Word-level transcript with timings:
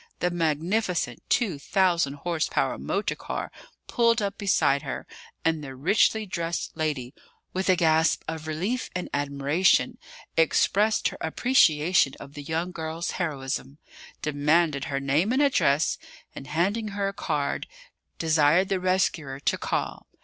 The 0.19 0.31
magnificent 0.31 1.21
2,000 1.29 2.21
h.p. 2.25 2.61
motor 2.79 3.13
car 3.15 3.51
pulled 3.85 4.19
up 4.19 4.35
beside 4.35 4.81
her, 4.81 5.05
and 5.45 5.63
the 5.63 5.75
richly 5.75 6.25
dressed 6.25 6.75
lady, 6.75 7.13
with 7.53 7.69
a 7.69 7.75
gasp 7.75 8.23
of 8.27 8.47
relief 8.47 8.89
and 8.95 9.11
admiration, 9.13 9.99
expressed 10.35 11.09
her 11.09 11.19
appreciation 11.21 12.15
of 12.19 12.33
the 12.33 12.41
young 12.41 12.71
girl's 12.71 13.11
heroism, 13.21 13.77
demanded 14.23 14.85
her 14.85 14.99
name 14.99 15.31
and 15.31 15.41
address, 15.43 15.99
and, 16.33 16.47
handing 16.47 16.87
her 16.97 17.09
a 17.09 17.13
card, 17.13 17.67
desired 18.17 18.69
the 18.69 18.79
rescuer 18.79 19.39
to 19.41 19.55
call. 19.55 20.07